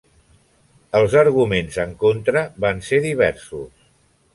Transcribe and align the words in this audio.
Els 1.01 1.17
arguments 1.21 1.79
en 1.85 1.95
contra 2.07 2.45
van 2.67 2.85
ser 2.91 3.05
diversos. 3.09 3.91